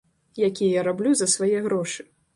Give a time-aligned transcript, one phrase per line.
[0.47, 2.11] Які я раблю за свае грошы.